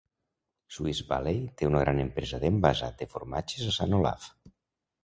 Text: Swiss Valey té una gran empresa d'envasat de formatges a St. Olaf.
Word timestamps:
Swiss 0.77 1.01
Valey 1.11 1.43
té 1.61 1.69
una 1.73 1.83
gran 1.85 2.01
empresa 2.07 2.41
d'envasat 2.45 2.99
de 3.05 3.11
formatges 3.15 3.71
a 3.71 3.77
St. 3.79 3.95
Olaf. 4.01 4.29